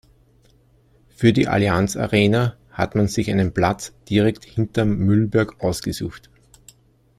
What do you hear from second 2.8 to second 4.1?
man sich einen Platz